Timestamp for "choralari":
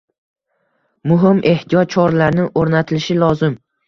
1.97-2.47